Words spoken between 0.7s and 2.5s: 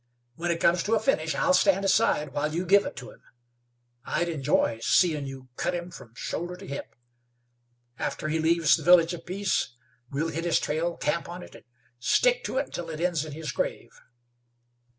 to a finish, I'll stand aside